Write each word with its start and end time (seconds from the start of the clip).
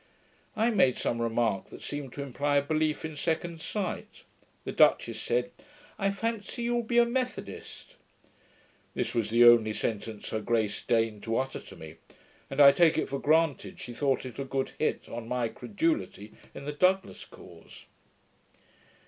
I 0.55 0.71
made 0.71 0.97
some 0.97 1.21
remark 1.21 1.67
that 1.67 1.83
seemed 1.83 2.11
to 2.13 2.23
imply 2.23 2.57
a 2.57 2.61
belief 2.63 3.05
in 3.05 3.15
second 3.15 3.61
sight. 3.61 4.23
The 4.63 4.71
duchess 4.71 5.21
said, 5.21 5.51
'I 5.99 6.09
fancy 6.09 6.63
you 6.63 6.73
will 6.73 6.81
be 6.81 6.97
a 6.97 7.05
METHODIST.' 7.05 7.97
This 8.95 9.13
was 9.13 9.29
the 9.29 9.43
only 9.45 9.73
sentence 9.73 10.31
her 10.31 10.39
grace 10.39 10.81
deigned 10.83 11.21
to 11.21 11.37
utter 11.37 11.59
to 11.59 11.75
me; 11.75 11.97
and 12.49 12.59
I 12.59 12.71
take 12.71 12.97
it 12.97 13.09
for 13.09 13.19
granted, 13.19 13.79
she 13.79 13.93
thought 13.93 14.25
it 14.25 14.39
a 14.39 14.43
good 14.43 14.71
hit 14.79 15.07
on 15.07 15.27
my 15.27 15.49
CREDULITY 15.49 16.33
in 16.55 16.65
the 16.65 16.73
Douglas 16.73 17.23
cause. 17.23 17.85